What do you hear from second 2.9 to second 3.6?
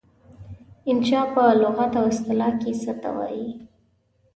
ته وايي؟